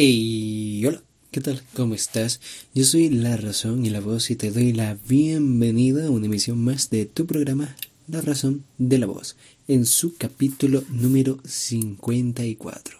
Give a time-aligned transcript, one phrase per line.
[0.00, 1.60] Hey, hola, ¿qué tal?
[1.74, 2.40] ¿Cómo estás?
[2.72, 6.62] Yo soy La Razón y la Voz y te doy la bienvenida a una emisión
[6.62, 7.74] más de tu programa
[8.06, 9.34] La Razón de la Voz,
[9.66, 12.96] en su capítulo número 54.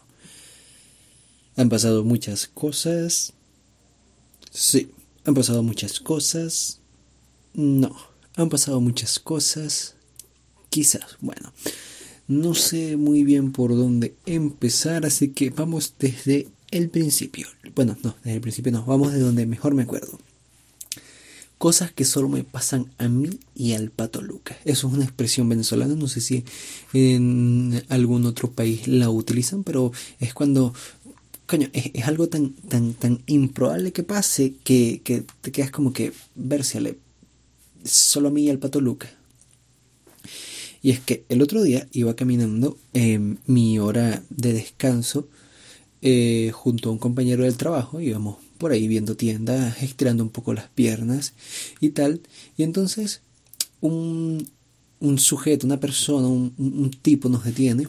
[1.55, 3.33] Han pasado muchas cosas.
[4.51, 4.91] Sí,
[5.25, 6.81] han pasado muchas cosas.
[7.55, 7.97] No,
[8.35, 9.95] han pasado muchas cosas.
[10.69, 11.53] Quizás, bueno,
[12.27, 17.49] no sé muy bien por dónde empezar, así que vamos desde el principio.
[17.75, 20.19] Bueno, no, desde el principio no, vamos de donde mejor me acuerdo.
[21.57, 24.59] Cosas que solo me pasan a mí y al pato Lucas.
[24.65, 26.45] Eso es una expresión venezolana, no sé si
[26.93, 29.91] en algún otro país la utilizan, pero
[30.21, 30.73] es cuando,
[31.47, 36.13] coño, es, algo tan, tan, tan improbable que pase que, que te quedas como que,
[36.37, 36.99] versale,
[37.85, 39.11] solo a mí y al pato Lucas.
[40.81, 45.27] Y es que el otro día iba caminando en mi hora de descanso
[46.03, 50.53] eh, junto a un compañero del trabajo, íbamos por ahí viendo tiendas, estirando un poco
[50.53, 51.33] las piernas
[51.81, 52.21] y tal.
[52.57, 53.23] Y entonces
[53.81, 54.49] un,
[55.01, 57.89] un sujeto, una persona, un, un, tipo nos detiene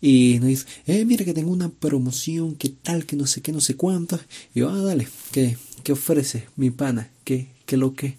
[0.00, 3.52] y nos dice, eh, mira que tengo una promoción, que tal, que no sé qué,
[3.52, 4.18] no sé cuánto.
[4.54, 7.10] Y yo, ah, dale, ¿qué, qué ofrece mi pana?
[7.24, 8.18] ¿Qué, qué lo que?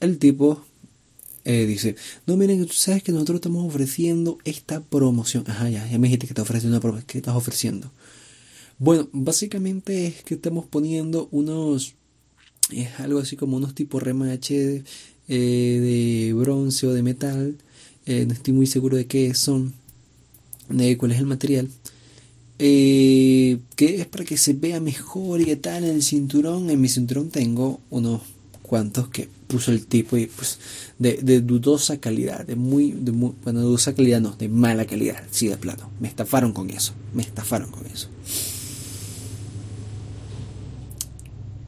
[0.00, 0.64] El tipo
[1.44, 1.96] eh, dice,
[2.26, 5.44] no, miren, tú sabes que nosotros estamos ofreciendo esta promoción.
[5.46, 7.06] Ajá, ya, ya me dijiste que te ofreciendo una promoción.
[7.06, 7.90] ¿Qué estás ofreciendo?
[8.78, 11.94] Bueno, básicamente es que estamos poniendo unos,
[12.70, 14.84] es algo así como unos tipos remache
[15.28, 17.56] eh, de bronce o de metal.
[18.06, 19.74] Eh, no estoy muy seguro de qué son,
[20.68, 21.68] de cuál es el material.
[22.58, 26.68] que es para que se vea mejor y qué tal en el cinturón.
[26.70, 28.22] En mi cinturón tengo unos
[28.62, 30.58] cuantos que puso el tipo y pues
[30.98, 35.48] de, dudosa calidad, de muy, de muy, bueno, dudosa calidad no, de mala calidad, sí,
[35.48, 35.90] de plano.
[35.98, 38.08] Me estafaron con eso, me estafaron con eso.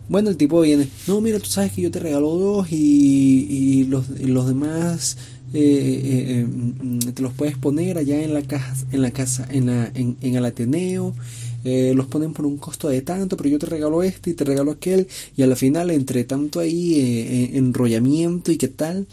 [0.09, 4.09] Bueno, el tipo viene, no, mira, tú sabes que yo te regalo dos y, los,
[4.11, 5.17] los, demás
[5.55, 9.47] eh, eh, eh, mm, te los puedes poner allá en la casa, en la casa,
[9.51, 11.15] en, la, en, en el Ateneo
[11.65, 14.45] eh, los ponen por un costo de tanto, pero yo te regalo este y te
[14.45, 15.07] regalo aquel,
[15.37, 19.07] y a la final, entre tanto ahí eh, eh, enrollamiento y qué tal,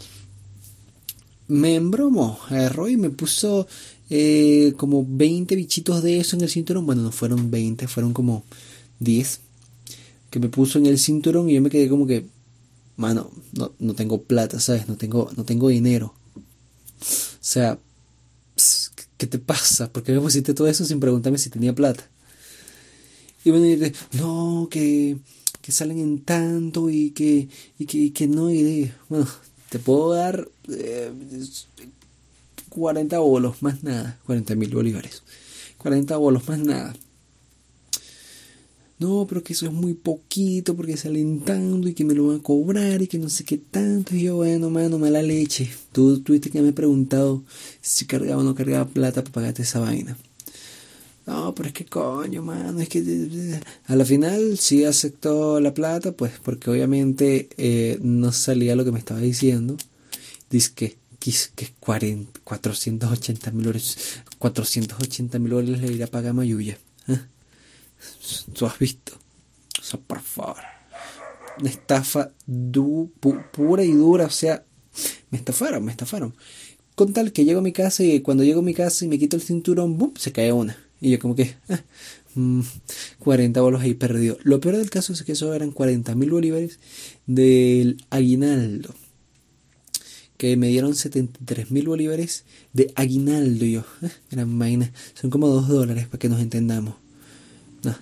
[1.46, 3.66] me embromo, agarró y me puso
[4.76, 8.42] como 20 bichitos de eso en el cinturón, bueno, no fueron 20, fueron como
[8.98, 9.40] 10,
[10.30, 12.26] que me puso en el cinturón y yo me quedé como que,
[12.96, 14.88] mano, no, no tengo plata, ¿sabes?
[14.88, 16.14] No tengo, no tengo dinero.
[17.00, 17.78] O sea,
[19.16, 19.92] ¿qué te pasa?
[19.92, 22.08] ¿Por qué me pusiste todo eso sin preguntarme si tenía plata?
[23.44, 25.16] Y van a decir, no, que,
[25.60, 29.26] que salen en tanto y que, y que, que no, y bueno,
[29.68, 31.12] te puedo dar eh,
[32.68, 35.22] 40 bolos, más nada, 40 mil bolívares,
[35.78, 36.94] 40 bolos, más nada.
[39.00, 42.40] No, pero que eso es muy poquito porque salen tanto y que me lo van
[42.40, 44.14] a cobrar y que no sé qué tanto.
[44.14, 45.70] Y yo, bueno, mano, mala leche.
[45.90, 47.42] Tú tuviste que me preguntado
[47.80, 50.18] si cargaba o no cargaba plata para pagarte esa vaina.
[51.30, 56.10] No, pero es que coño, mano, es que a la final sí aceptó la plata,
[56.10, 59.76] pues porque obviamente eh, no salía lo que me estaba diciendo.
[60.50, 66.30] Dice que, que, que 40, 480 mil dólares, 480 mil dólares le irá a pagar
[66.30, 66.78] a Mayuya.
[67.06, 67.20] ¿eh?
[68.52, 69.12] ¿Tú has visto?
[69.92, 70.56] O por favor.
[71.60, 73.12] Una estafa du,
[73.52, 74.64] pura y dura, o sea,
[75.30, 76.34] me estafaron, me estafaron.
[76.96, 79.18] Con tal que llego a mi casa y cuando llego a mi casa y me
[79.20, 80.12] quito el cinturón, ¡bum!
[80.16, 80.89] se cae una.
[81.00, 81.54] Y yo como que,
[83.18, 84.38] 40 ah, mm, bolos ahí perdido.
[84.42, 86.78] Lo peor del caso es que eso eran 40 mil bolívares
[87.26, 88.94] del aguinaldo.
[90.36, 93.64] Que me dieron 73 mil bolívares de aguinaldo.
[93.64, 94.92] Y yo, ah, gran vaina.
[95.14, 96.94] Son como 2 dólares para que nos entendamos.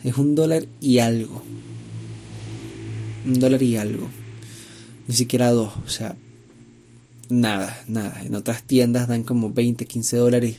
[0.03, 1.43] Es un dólar y algo.
[3.27, 4.09] Un dólar y algo.
[5.07, 5.73] Ni siquiera dos.
[5.87, 6.17] O sea,
[7.29, 8.23] nada, nada.
[8.25, 10.57] En otras tiendas dan como 20, 15 dólares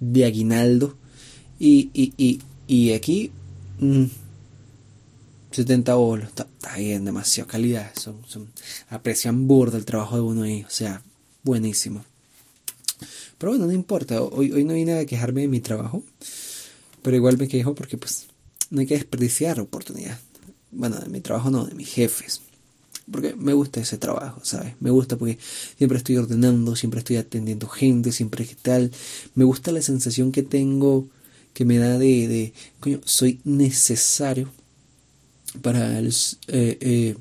[0.00, 0.96] de aguinaldo
[1.58, 3.32] y, y, y, y aquí,
[5.50, 6.46] 70 mm, bolos, está,
[6.76, 7.90] bien, demasiado calidad.
[7.98, 8.48] Son, son,
[8.88, 11.02] aprecian burda el trabajo de uno ahí, o sea,
[11.42, 12.04] buenísimo.
[13.38, 16.02] Pero bueno, no importa, hoy, hoy no vine a quejarme de mi trabajo,
[17.02, 18.26] pero igual me quejo porque pues
[18.70, 20.18] no hay que desperdiciar oportunidad.
[20.70, 22.42] Bueno, de mi trabajo no, de mis jefes.
[23.10, 24.74] Porque me gusta ese trabajo, ¿sabes?
[24.80, 25.38] Me gusta porque
[25.78, 28.90] siempre estoy ordenando, siempre estoy atendiendo gente, siempre que tal.
[29.34, 31.08] Me gusta la sensación que tengo
[31.58, 34.48] que me da de, de coño, soy necesario
[35.60, 36.14] para el,
[36.46, 37.16] eh, eh,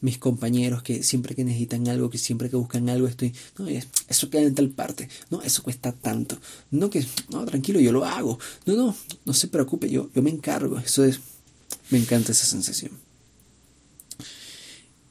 [0.00, 4.30] mis compañeros que siempre que necesitan algo, que siempre que buscan algo, estoy, no, eso
[4.30, 6.38] queda en tal parte, no, eso cuesta tanto,
[6.70, 10.30] no, que, no, tranquilo, yo lo hago, no, no, no se preocupe, yo, yo me
[10.30, 11.18] encargo, eso es,
[11.90, 12.92] me encanta esa sensación.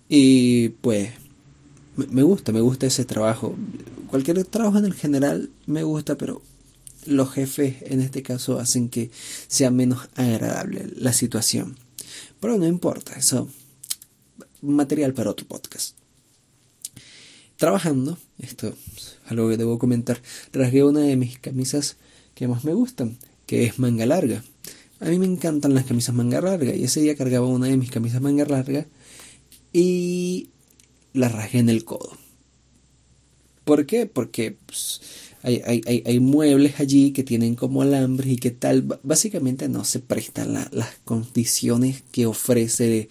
[0.08, 1.10] Y pues,
[1.98, 3.54] me gusta, me gusta ese trabajo.
[4.10, 6.42] Cualquier trabajo en el general me gusta, pero
[7.06, 9.12] los jefes en este caso hacen que
[9.48, 11.78] sea menos agradable la situación.
[12.40, 13.50] Pero no importa, eso
[14.62, 15.96] material para otro podcast.
[17.58, 20.22] Trabajando, esto es algo que debo comentar,
[20.52, 21.96] rasgué una de mis camisas
[22.34, 24.44] que más me gustan, que es manga larga.
[25.00, 27.92] A mí me encantan las camisas manga larga y ese día cargaba una de mis
[27.92, 28.86] camisas manga larga
[29.72, 30.50] y
[31.14, 32.18] la rasgué en el codo.
[33.64, 34.06] ¿Por qué?
[34.06, 35.02] Porque pues,
[35.46, 38.82] hay, hay, hay, muebles allí que tienen como alambres y que tal.
[39.04, 43.10] Básicamente no se prestan las condiciones que ofrece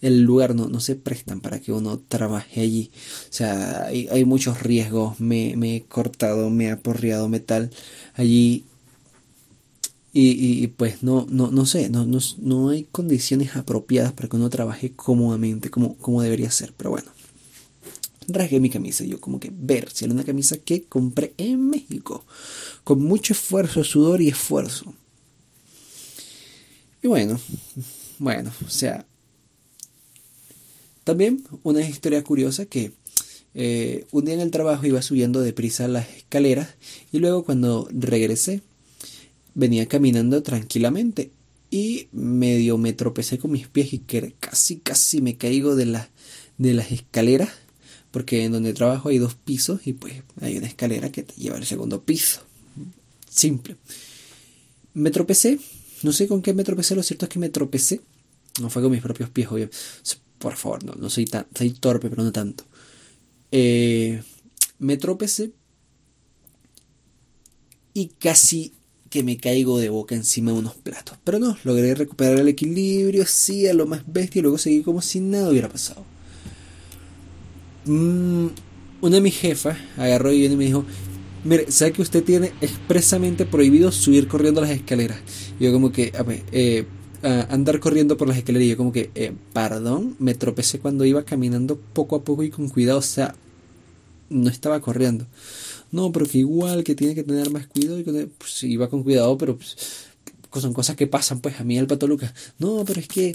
[0.00, 2.92] el lugar, no, no se prestan para que uno trabaje allí.
[3.28, 5.18] O sea, hay, hay muchos riesgos.
[5.18, 7.70] Me, me, he cortado, me he aporreado metal
[8.14, 8.64] allí.
[10.12, 14.36] Y, y, pues no, no, no sé, no, no, no hay condiciones apropiadas para que
[14.36, 16.72] uno trabaje cómodamente como, como debería ser.
[16.76, 17.10] Pero bueno
[18.32, 19.04] rasgué mi camisa.
[19.04, 22.24] Yo como que ver si era una camisa que compré en México.
[22.84, 24.94] Con mucho esfuerzo, sudor y esfuerzo.
[27.02, 27.40] Y bueno,
[28.18, 29.06] bueno, o sea.
[31.04, 32.92] También una historia curiosa que
[33.54, 36.76] eh, un día en el trabajo iba subiendo deprisa las escaleras
[37.12, 38.62] y luego cuando regresé
[39.54, 41.32] venía caminando tranquilamente
[41.70, 46.10] y medio me tropecé con mis pies y que casi casi me caigo de, la,
[46.56, 47.50] de las escaleras
[48.12, 51.56] porque en donde trabajo hay dos pisos y pues hay una escalera que te lleva
[51.56, 52.42] al segundo piso.
[53.28, 53.76] Simple.
[54.94, 55.58] Me tropecé,
[56.02, 58.00] no sé con qué me tropecé, lo cierto es que me tropecé.
[58.60, 59.76] No fue con mis propios pies, obviamente.
[60.38, 62.64] Por favor, no, no soy tan, soy torpe, pero no tanto.
[63.50, 64.22] Eh,
[64.78, 65.52] me tropecé
[67.94, 68.74] y casi
[69.08, 71.16] que me caigo de boca encima de unos platos.
[71.24, 75.00] Pero no, logré recuperar el equilibrio, sí, a lo más bestia, y luego seguí como
[75.00, 76.04] si nada hubiera pasado.
[77.84, 78.46] Mm,
[79.00, 80.84] una de mis jefas agarró y me dijo,
[81.44, 85.18] mire, ¿sabe que usted tiene expresamente prohibido subir corriendo las escaleras?
[85.58, 86.86] Y yo como que, a ver, eh,
[87.22, 88.66] andar corriendo por las escaleras.
[88.66, 92.50] Y yo como que, eh, perdón, me tropecé cuando iba caminando poco a poco y
[92.50, 93.34] con cuidado, o sea,
[94.30, 95.26] no estaba corriendo.
[95.90, 99.36] No, pero que igual que tiene que tener más cuidado y pues, iba con cuidado,
[99.36, 99.76] pero pues,
[100.60, 102.34] son cosas que pasan, pues a mí el pato Lucas.
[102.58, 103.32] No, pero es que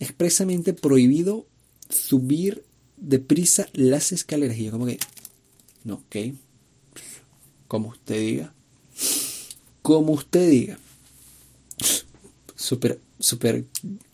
[0.00, 1.46] expresamente prohibido
[1.88, 2.62] subir
[3.02, 4.56] deprisa las escaleras.
[4.56, 4.98] Y yo como que,
[5.84, 6.34] no, ok,
[7.68, 8.54] como usted diga,
[9.82, 10.78] como usted diga.
[12.54, 13.64] Súper, súper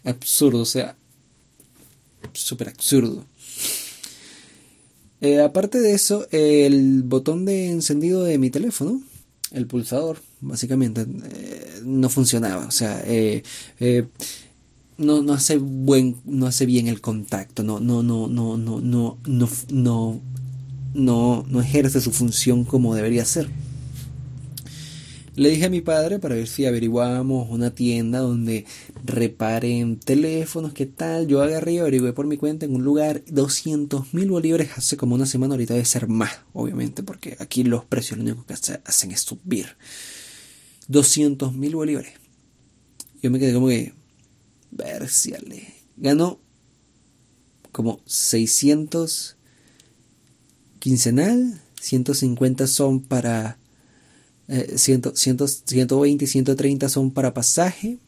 [0.04, 0.96] absurdo, o sea,
[2.32, 3.26] súper absurdo.
[5.20, 9.02] Eh, aparte de eso, el botón de encendido de mi teléfono,
[9.50, 12.66] el pulsador, básicamente, eh, no funcionaba.
[12.66, 13.42] O sea, eh,
[14.98, 19.18] no, no hace buen, no hace bien el contacto, no, no, no, no, no, no,
[19.24, 20.20] no, no,
[20.94, 23.48] no, no ejerce su función como debería ser.
[25.36, 28.64] Le dije a mi padre para ver si averiguábamos una tienda donde
[29.04, 31.28] reparen teléfonos, qué tal.
[31.28, 35.14] Yo agarré y averigué por mi cuenta en un lugar 200 mil bolívares hace como
[35.14, 39.12] una semana, ahorita debe ser más, obviamente, porque aquí los precios lo único que hacen
[39.12, 39.76] es subir.
[40.88, 42.14] 200 mil bolívares.
[43.22, 43.92] Yo me quedé como que,
[44.70, 45.74] Versiale.
[45.96, 46.40] Ganó
[47.72, 49.36] como 600
[50.78, 53.58] quincenal, 150 son para...
[54.48, 57.98] Eh, 120 y 130 son para pasaje.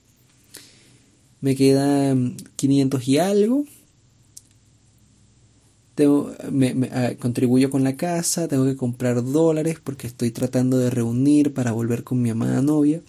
[1.40, 3.64] Me quedan 500 y algo.
[5.94, 10.88] Tengo, me, ah, contribuyo con la casa, tengo que comprar dólares porque estoy tratando de
[10.88, 13.02] reunir para volver con mi amada novia.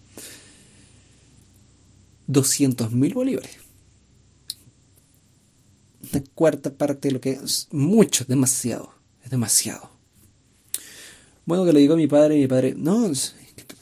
[2.32, 3.52] 200 mil bolívares.
[6.12, 9.90] Una cuarta parte de lo que es mucho, demasiado, es demasiado.
[11.46, 13.12] Bueno, que le digo a mi padre, mi padre, no,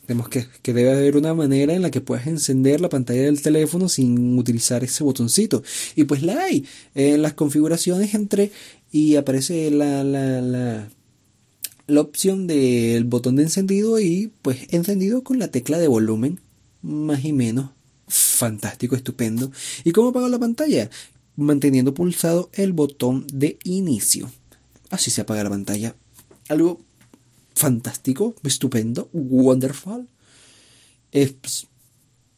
[0.06, 3.42] tenemos que, que debe haber una manera en la que puedas encender la pantalla del
[3.42, 5.64] teléfono sin utilizar ese botoncito.
[5.96, 6.66] Y pues la hay.
[6.96, 8.52] En las configuraciones entre
[8.92, 10.90] y aparece la, la, la,
[11.88, 16.40] la opción del botón de encendido y pues encendido con la tecla de volumen,
[16.82, 17.72] más y menos
[18.10, 19.52] fantástico, estupendo.
[19.84, 20.90] ¿Y cómo apago la pantalla?
[21.36, 24.30] Manteniendo pulsado el botón de inicio.
[24.90, 25.96] Así se apaga la pantalla.
[26.50, 26.82] Algo
[27.56, 30.08] fantástico, estupendo, wonderful.
[31.12, 31.68] Pues,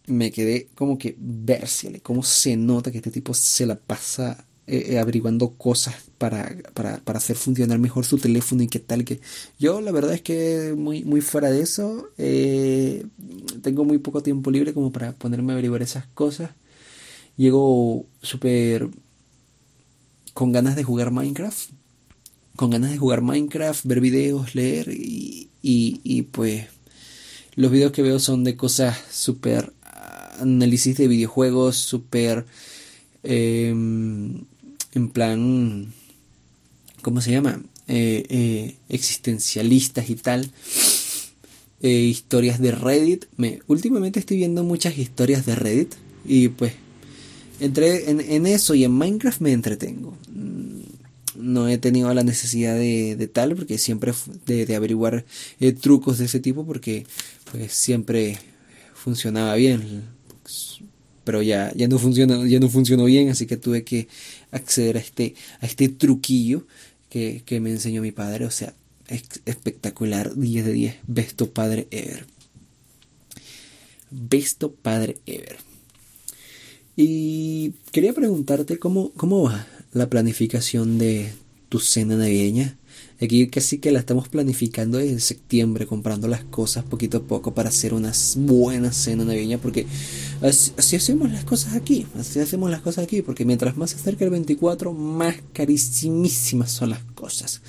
[0.08, 5.00] me quedé como que versiale cómo se nota que este tipo se la pasa eh,
[5.00, 9.20] averiguando cosas para, para, para, hacer funcionar mejor su teléfono y qué tal que
[9.60, 13.06] yo la verdad es que muy, muy fuera de eso eh,
[13.62, 16.52] tengo muy poco tiempo libre como para ponerme a averiguar esas cosas.
[17.38, 18.90] Llego súper
[20.34, 21.72] con ganas de jugar Minecraft
[22.56, 26.68] con ganas de jugar Minecraft ver videos leer y, y, y pues
[27.56, 29.74] los videos que veo son de cosas súper
[30.40, 32.46] análisis de videojuegos súper
[33.24, 34.44] em,
[34.94, 35.94] en plan,
[37.02, 37.62] ¿cómo se llama?
[37.88, 40.50] Eh, eh, existencialistas y tal.
[41.82, 43.26] Eh, historias de Reddit.
[43.38, 46.74] Me, últimamente estoy viendo muchas historias de Reddit y pues
[47.60, 50.18] entre en, eso y en Minecraft me entretengo.
[50.30, 50.82] Mm,
[51.36, 54.14] no he tenido la necesidad de, tal porque siempre
[54.46, 55.26] de, de averiguar
[55.82, 57.06] trucos de ese tipo porque
[57.52, 58.38] pues siempre
[58.94, 60.04] funcionaba bien
[61.24, 64.08] pero ya, ya no funciona, ya no funcionó bien, así que tuve que
[64.52, 66.66] acceder a este, a este truquillo
[67.10, 68.74] que, que me enseñó mi padre, o sea,
[69.46, 72.26] espectacular, 10 de 10, besto padre ever.
[74.10, 75.58] Besto padre ever.
[76.96, 81.34] Y quería preguntarte cómo, cómo va la planificación de
[81.70, 82.78] tu cena navideña.
[83.22, 87.70] Aquí casi que la estamos planificando desde septiembre, comprando las cosas poquito a poco para
[87.70, 89.86] hacer una buena cena navideña, porque
[90.42, 94.26] así, hacemos las cosas aquí, así hacemos las cosas aquí, porque mientras más se acerca
[94.26, 97.62] el 24, más carísimas son las cosas.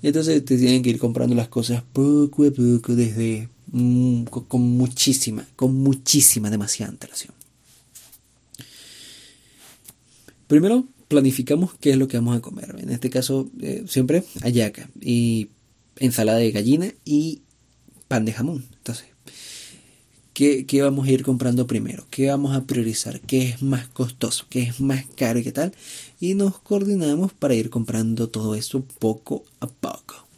[0.00, 4.62] Y entonces te tienen que ir comprando las cosas poco a poco desde mm, con
[4.62, 7.34] muchísima, con muchísima, demasiada antelación.
[10.46, 12.76] Primero, planificamos qué es lo que vamos a comer.
[12.78, 15.48] En este caso, eh, siempre ayaca y
[15.96, 17.42] ensalada de gallina y
[18.06, 18.64] pan de jamón.
[18.76, 19.06] Entonces,
[20.32, 22.06] ¿qué, ¿qué, vamos a ir comprando primero?
[22.10, 23.20] ¿Qué vamos a priorizar?
[23.20, 24.46] ¿Qué es más costoso?
[24.48, 25.74] ¿Qué es más caro qué tal?
[26.20, 30.28] Y nos coordinamos para ir comprando todo eso poco a poco.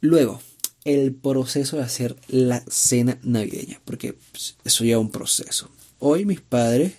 [0.00, 0.40] Luego,
[0.84, 5.70] el proceso de hacer la cena navideña, porque pues, eso ya es un proceso.
[6.00, 6.94] Hoy mis padres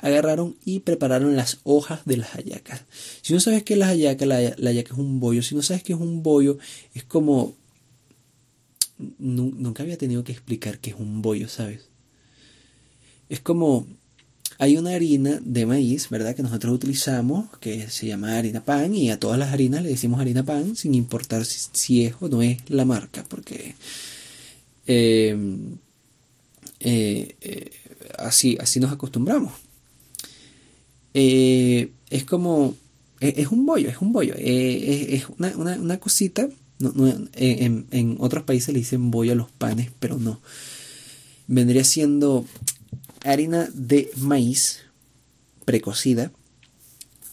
[0.00, 2.84] agarraron y prepararon las hojas de las hallacas.
[3.22, 5.42] Si no sabes qué es la la, la hallaca es un bollo.
[5.42, 6.58] Si no sabes qué es un bollo,
[6.94, 7.56] es como...
[9.18, 11.88] Nunca había tenido que explicar qué es un bollo, ¿sabes?
[13.28, 13.86] Es como...
[14.60, 16.34] Hay una harina de maíz, ¿verdad?
[16.34, 20.20] Que nosotros utilizamos, que se llama harina pan, y a todas las harinas le decimos
[20.20, 23.76] harina pan, sin importar si, es o no es la marca, porque
[24.88, 25.36] eh,
[26.80, 27.70] eh, eh,
[28.18, 29.52] así, así nos acostumbramos.
[31.20, 32.76] Eh, es como,
[33.18, 36.48] eh, es, un bollo, es un bollo, eh, es, una, cosita,
[37.34, 40.40] en, otros países le dicen bollo a los panes, pero no.
[41.48, 42.46] Vendría siendo
[43.24, 44.82] harina de maíz
[45.64, 46.30] precocida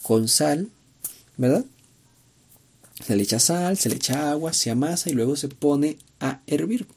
[0.01, 0.69] con sal,
[1.37, 1.63] ¿verdad?
[3.05, 6.41] Se le echa sal, se le echa agua, se amasa y luego se pone a
[6.47, 6.87] hervir.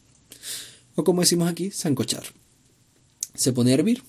[0.95, 2.25] O como decimos aquí, sancochar.
[3.35, 4.03] Se pone a hervir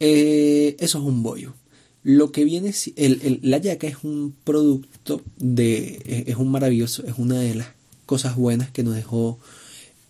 [0.00, 1.54] eh, eso es un bollo.
[2.02, 7.38] Lo que viene, el, la yaca es un producto de, es un maravilloso, es una
[7.38, 7.68] de las
[8.06, 9.38] cosas buenas que nos dejó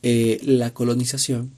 [0.03, 1.51] eh, la colonización.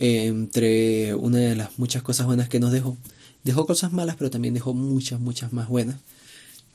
[0.00, 2.96] entre una de las muchas cosas buenas que nos dejó.
[3.44, 5.96] Dejó cosas malas, pero también dejó muchas, muchas más buenas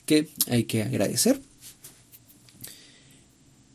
[0.05, 1.39] que hay que agradecer.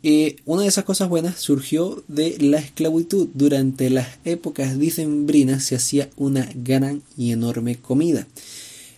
[0.02, 3.28] Y una de esas cosas buenas surgió de la esclavitud.
[3.34, 8.26] Durante las épocas dicembrinas se hacía una gran y enorme comida.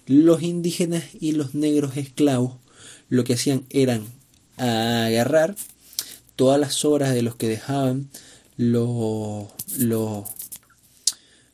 [0.07, 2.55] Los indígenas y los negros esclavos
[3.09, 4.05] lo que hacían eran
[4.57, 5.57] agarrar
[6.37, 8.11] todas las horas de los que dejaban
[8.57, 10.29] los, los,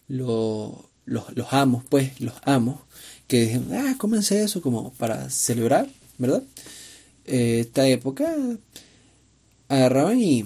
[0.08, 0.74] los,
[1.06, 2.80] los, amos, pues, los amos,
[3.28, 5.88] que dijeron, ah, cómense eso como para celebrar,
[6.18, 6.42] ¿verdad?
[7.26, 8.34] Eh, esta época
[9.68, 10.44] agarraban y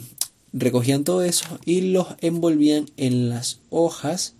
[0.52, 4.34] recogían todo eso y los envolvían en las hojas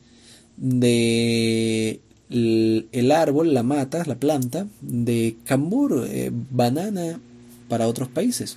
[0.56, 7.20] de el árbol, la mata, la planta de cambur, eh, banana
[7.68, 8.56] para otros países.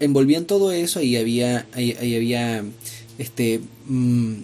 [0.00, 2.64] Envolvían todo eso y había, ahí, había
[3.18, 4.34] este, mm,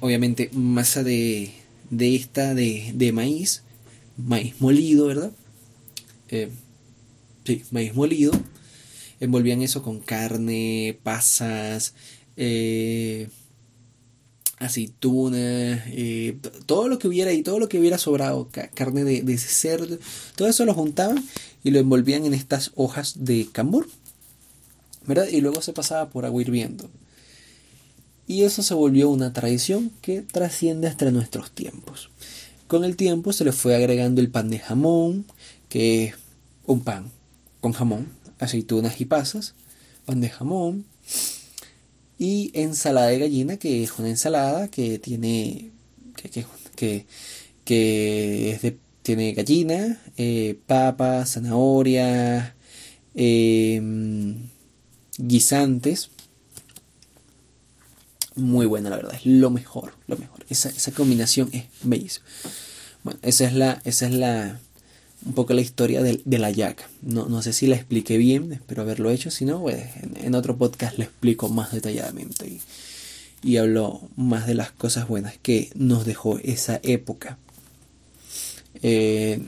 [0.00, 1.50] obviamente masa de,
[1.90, 3.62] de esta de, de maíz,
[4.16, 5.32] maíz molido, ¿verdad?
[6.28, 6.48] Eh,
[7.44, 8.30] sí, maíz molido
[9.20, 11.94] envolvían eso con carne, pasas,
[12.36, 13.28] eh,
[14.58, 19.38] aceitunas, eh, todo lo que hubiera y todo lo que hubiera sobrado, carne de, de,
[19.38, 19.98] cerdo,
[20.36, 21.24] todo eso lo juntaban
[21.62, 23.88] y lo envolvían en estas hojas de cambur,
[25.06, 25.28] ¿verdad?
[25.28, 26.90] Y luego se pasaba por agua hirviendo.
[28.26, 32.10] Y eso se volvió una tradición que trasciende hasta nuestros tiempos.
[32.66, 35.24] Con el tiempo se le fue agregando el pan de jamón,
[35.70, 36.14] que es
[36.66, 37.10] un pan
[37.60, 38.06] con jamón,
[38.38, 39.54] aceitunas y pasas,
[40.04, 40.84] pan de jamón,
[42.18, 45.70] y ensalada de gallina, que es una ensalada que tiene,
[46.16, 47.06] que, que,
[47.64, 52.54] que es de, tiene gallina, eh, papa, zanahoria,
[53.14, 54.48] em,
[55.16, 56.10] guisantes.
[58.34, 60.44] Muy buena, la verdad, es lo mejor, lo mejor.
[60.50, 62.26] Esa, esa combinación es bellísima.
[63.02, 64.60] Bueno, esa es la, esa es la,
[65.24, 66.88] un poco la historia de, la yaca.
[67.02, 69.30] No, no, sé si la expliqué bien, espero haberlo hecho.
[69.30, 69.84] Si no, pues,
[70.22, 72.60] en, otro podcast la explico más detalladamente
[73.42, 77.38] y, hablo más de las cosas buenas que nos dejó esa época
[78.82, 79.40] eh,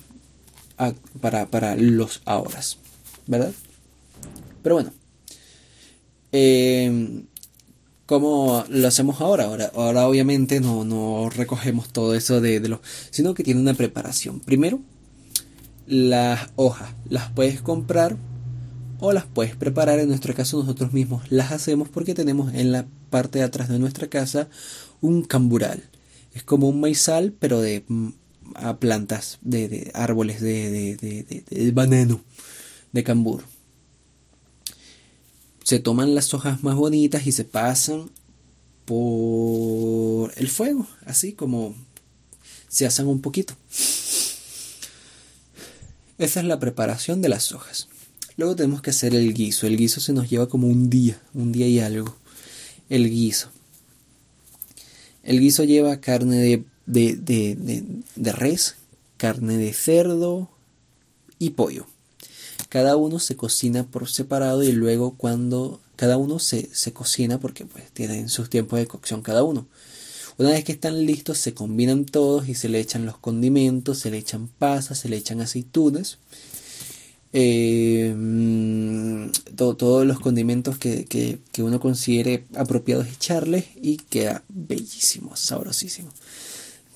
[1.21, 2.61] para, los ahora,
[3.27, 3.53] ¿verdad?
[4.63, 4.93] Pero bueno,
[6.33, 7.23] eh,
[8.07, 9.45] ¿cómo lo hacemos ahora?
[9.45, 13.75] Ahora, ahora obviamente no, no recogemos todo eso de, de los, sino que tiene una
[13.75, 14.41] preparación.
[14.41, 14.81] Primero,
[15.87, 18.17] las hojas las puedes comprar
[18.99, 19.99] o las puedes preparar.
[19.99, 23.79] En nuestro caso nosotros mismos las hacemos porque tenemos en la parte de atrás de
[23.79, 24.49] nuestra casa
[25.01, 25.83] un cambural.
[26.35, 28.09] Es como un maizal pero de mm,
[28.55, 32.23] a plantas de, árboles de, de, de, banano,
[32.93, 33.43] de cambur.
[35.65, 38.11] Se toman las hojas más bonitas y se pasan
[38.85, 41.75] por el fuego, así como
[42.69, 43.55] se hacen un poquito.
[46.21, 47.89] Esa es la preparación de las hojas.
[48.37, 49.67] Luego tenemos que hacer el guiso.
[49.67, 52.15] El guiso se nos lleva como un día, un día y algo.
[52.91, 53.49] El guiso.
[55.23, 57.85] El guiso lleva carne de, de, de,
[58.17, 58.77] de, res,
[59.17, 60.51] carne de cerdo
[61.39, 61.87] y pollo.
[62.69, 67.65] Cada uno se cocina por separado y luego cuando cada uno se, se cocina porque
[67.65, 69.67] pues tienen sus tiempos de cocción cada uno.
[70.41, 74.11] Una vez que están listos, se combinan todos y se le echan los condimentos, se
[74.11, 76.17] le echan pasas, se le echan aceitunas.
[77.35, 86.09] Eh, mm, todos los condimentos que, uno considere apropiados echarles y queda bellísimo, sabrosísimo.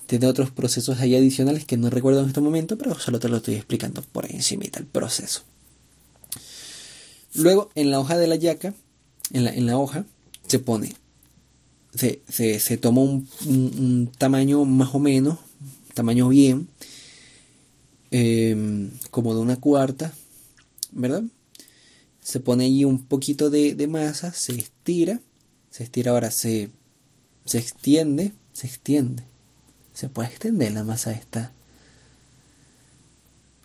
[0.07, 3.37] Tiene otros procesos ahí adicionales que no recuerdo en este momento, pero solo te lo
[3.37, 5.43] estoy explicando por encima el proceso.
[7.35, 8.73] Luego, en la hoja de la yaca,
[9.35, 10.07] en la, en la hoja,
[10.47, 10.95] se pone
[11.95, 15.39] se, se, se toma un, tamaño más o menos,
[15.95, 16.69] tamaño bien,
[18.11, 20.13] em, como de una cuarta,
[20.93, 21.23] ¿verdad?
[22.21, 25.21] Se pone allí un poquito de, de, masa, se estira,
[25.71, 26.71] se estira ahora, se,
[27.45, 29.25] se extiende, se extiende.
[29.93, 31.53] Se puede extender la masa esta.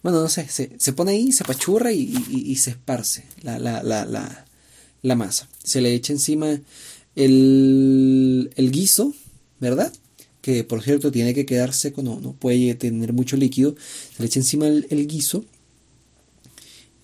[0.04, 3.58] Bueno, no sé, se, se pone ahí, se pachurra y, y, y se esparce la,
[3.58, 4.46] la, la, la,
[5.02, 5.50] la masa.
[5.64, 6.60] Se le echa encima
[7.20, 9.14] el, el guiso,
[9.60, 9.92] ¿verdad?
[10.42, 13.76] Que por cierto tiene que quedar seco, no, no puede tener mucho líquido.
[14.16, 15.44] Se le echa encima el, guiso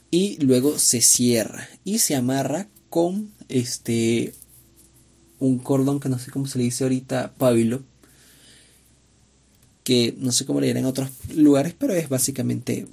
[0.10, 4.34] y luego se cierra y se amarra con este
[5.40, 7.84] un cordón que no sé cómo se le dice ahorita, pábilo,
[9.84, 12.88] que no sé cómo le dirán en otros lugares, pero es básicamente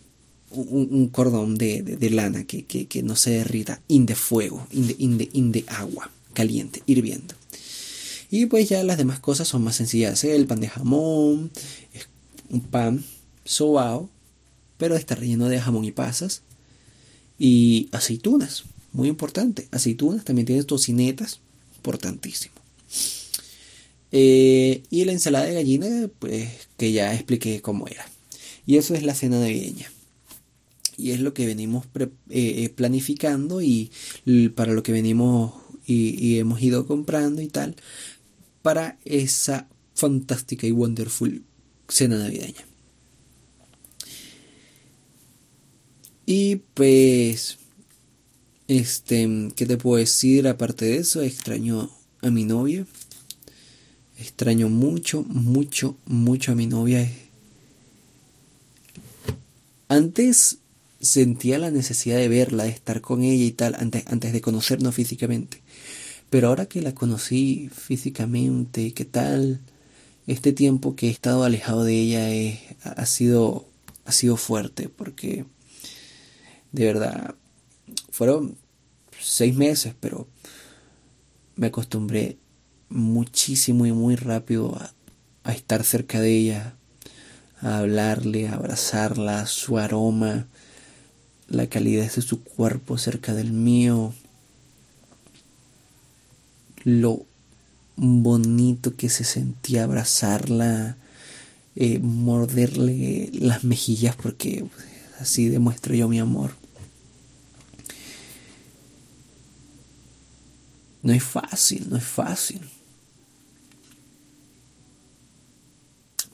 [0.50, 5.52] un, cordón de, lana que, que, no se derrita, in de fuego, in de, in
[5.52, 7.34] de agua caliente, hirviendo.
[8.30, 11.50] Y pues ya las demás cosas son más sencillas El pan de jamón,
[12.48, 13.04] un pan
[13.44, 14.08] sobao,
[14.78, 16.42] pero está relleno de jamón y pasas.
[17.38, 19.68] Y aceitunas, muy importante.
[19.70, 21.40] Aceitunas, también tiene tocinetas,
[21.76, 22.54] importantísimo.
[24.12, 28.06] Eh, y la ensalada de gallina, pues que ya expliqué cómo era.
[28.66, 29.90] Y eso es la cena navideña.
[30.96, 33.90] Y es lo que venimos eh, eh, planificando y
[34.54, 35.52] para lo que venimos
[35.86, 37.76] y, hemos ido comprando y tal
[38.62, 41.42] para esa fantástica y wonderful
[41.88, 42.64] cena navideña.
[46.24, 47.58] Y pues,
[48.68, 50.46] este, ¿qué te puedo decir?
[50.46, 51.90] Aparte de eso, extraño
[52.22, 52.86] a mi novia.
[54.18, 57.10] Extraño mucho, mucho, mucho a mi novia.
[59.88, 60.58] Antes
[61.02, 64.94] sentía la necesidad de verla, de estar con ella y tal, antes, antes de conocernos
[64.94, 65.60] físicamente.
[66.30, 69.60] Pero ahora que la conocí físicamente, ¿qué tal?
[70.26, 73.66] Este tiempo que he estado alejado de ella ha, sido,
[74.04, 75.44] ha sido fuerte porque
[76.70, 77.34] de verdad
[78.10, 78.56] fueron
[79.20, 80.28] seis meses, pero
[81.56, 82.38] me acostumbré
[82.88, 84.94] muchísimo y muy rápido a,
[85.42, 86.76] a estar cerca de ella,
[87.60, 90.46] a hablarle, a abrazarla, su aroma,
[91.52, 94.14] la calidez de su cuerpo cerca del mío,
[96.84, 97.24] lo
[97.96, 100.96] bonito que se sentía abrazarla,
[101.76, 104.64] eh, morderle las mejillas porque
[105.20, 106.52] así demuestro yo mi amor.
[111.02, 112.60] No es fácil, no es fácil.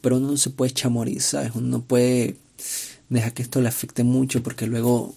[0.01, 0.73] Pero uno no se puede
[1.21, 1.53] ¿sabes?
[1.55, 2.37] Uno no puede
[3.09, 5.15] dejar que esto le afecte mucho porque luego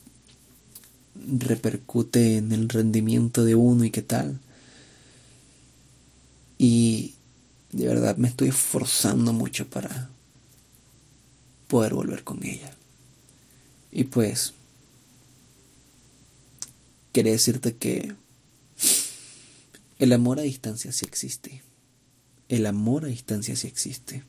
[1.16, 4.40] repercute en el rendimiento de uno y qué tal.
[6.58, 7.16] Y
[7.72, 10.10] de verdad me estoy esforzando mucho para
[11.68, 12.76] poder volver con ella.
[13.92, 14.54] Y pues,
[17.12, 18.16] quería decirte que
[20.00, 21.62] el amor a distancia sí existe.
[22.50, 24.24] El amor a distancia sí existe.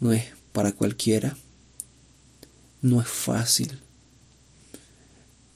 [0.00, 1.36] No es para cualquiera.
[2.84, 3.78] No es fácil.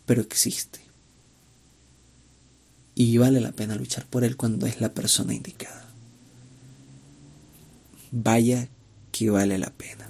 [0.07, 0.81] Pero existe.
[2.95, 5.91] Y vale la pena luchar por él cuando es la persona indicada.
[8.12, 8.69] Vaya
[9.12, 10.09] que vale la pena.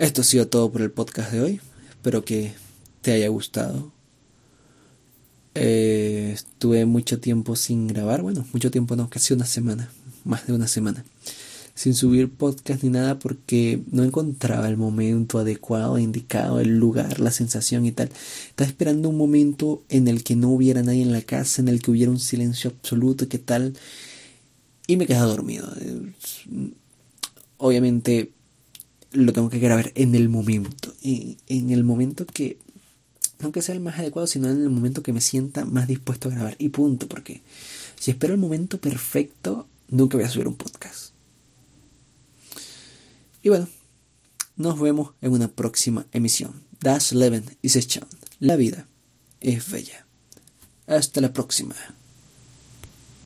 [0.00, 1.60] Esto ha sido todo por el podcast de hoy.
[1.88, 2.54] Espero que
[3.00, 3.92] te haya gustado.
[5.54, 9.88] Eh, estuve mucho tiempo sin grabar, bueno, mucho tiempo no, casi una semana,
[10.24, 11.04] más de una semana,
[11.78, 17.30] sin subir podcast ni nada porque no encontraba el momento adecuado, indicado, el lugar, la
[17.30, 18.10] sensación y tal.
[18.48, 21.80] Estaba esperando un momento en el que no hubiera nadie en la casa, en el
[21.80, 23.74] que hubiera un silencio absoluto, ¿qué tal?
[24.88, 25.72] Y me quedaba dormido.
[27.58, 28.32] Obviamente
[29.12, 32.58] lo tengo que grabar en el momento, en el momento que
[33.38, 36.28] no que sea el más adecuado, sino en el momento que me sienta más dispuesto
[36.28, 36.56] a grabar.
[36.58, 37.40] Y punto, porque
[38.00, 41.17] si espero el momento perfecto, nunca voy a subir un podcast.
[43.42, 43.68] Y bueno,
[44.56, 46.64] nos vemos en una próxima emisión.
[46.80, 48.06] Das Leben ist schon.
[48.40, 48.86] La vida
[49.40, 50.06] es bella.
[50.86, 51.74] Hasta la próxima.